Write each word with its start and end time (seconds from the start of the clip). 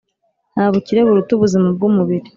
Nta 0.53 0.65
bukire 0.73 0.99
buruta 1.07 1.31
ubuzima 1.33 1.67
bw’umubiri, 1.75 2.27